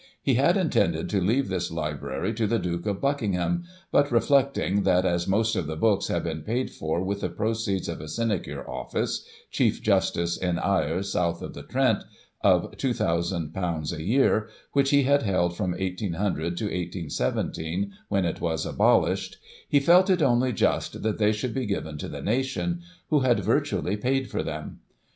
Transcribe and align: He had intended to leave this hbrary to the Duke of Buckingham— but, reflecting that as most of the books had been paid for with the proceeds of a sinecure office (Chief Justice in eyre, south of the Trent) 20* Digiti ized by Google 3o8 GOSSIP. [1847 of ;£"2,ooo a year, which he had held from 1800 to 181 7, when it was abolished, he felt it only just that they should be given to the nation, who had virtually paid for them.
He 0.19 0.33
had 0.33 0.57
intended 0.57 1.11
to 1.11 1.21
leave 1.21 1.47
this 1.47 1.69
hbrary 1.69 2.35
to 2.35 2.47
the 2.47 2.57
Duke 2.57 2.87
of 2.87 2.99
Buckingham— 2.99 3.65
but, 3.91 4.11
reflecting 4.11 4.81
that 4.81 5.05
as 5.05 5.27
most 5.27 5.55
of 5.55 5.67
the 5.67 5.75
books 5.75 6.07
had 6.07 6.23
been 6.23 6.41
paid 6.41 6.71
for 6.71 7.03
with 7.03 7.21
the 7.21 7.29
proceeds 7.29 7.87
of 7.87 8.01
a 8.01 8.07
sinecure 8.07 8.67
office 8.67 9.23
(Chief 9.51 9.79
Justice 9.83 10.37
in 10.37 10.57
eyre, 10.57 11.03
south 11.03 11.43
of 11.43 11.53
the 11.53 11.61
Trent) 11.61 11.99
20* 11.99 12.01
Digiti 12.01 12.01
ized 12.01 12.01
by 12.01 12.01
Google 12.01 12.49
3o8 12.49 12.63
GOSSIP. 12.63 13.03
[1847 13.13 13.13
of 13.13 13.83
;£"2,ooo 13.85 13.95
a 13.95 14.01
year, 14.03 14.49
which 14.71 14.89
he 14.89 15.03
had 15.03 15.21
held 15.21 15.55
from 15.55 15.71
1800 15.73 16.57
to 16.57 16.63
181 16.65 17.09
7, 17.11 17.91
when 18.07 18.25
it 18.25 18.41
was 18.41 18.65
abolished, 18.65 19.37
he 19.69 19.79
felt 19.79 20.09
it 20.09 20.23
only 20.23 20.51
just 20.51 21.03
that 21.03 21.19
they 21.19 21.31
should 21.31 21.53
be 21.53 21.67
given 21.67 21.99
to 21.99 22.07
the 22.07 22.23
nation, 22.23 22.81
who 23.11 23.19
had 23.19 23.41
virtually 23.41 23.95
paid 23.95 24.31
for 24.31 24.41
them. 24.41 24.79